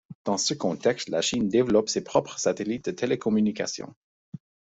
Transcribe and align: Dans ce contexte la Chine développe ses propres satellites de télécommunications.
Dans 0.25 0.39
ce 0.39 0.55
contexte 0.55 1.09
la 1.09 1.21
Chine 1.21 1.47
développe 1.47 1.87
ses 1.87 2.03
propres 2.03 2.39
satellites 2.39 2.85
de 2.85 2.89
télécommunications. 2.91 3.93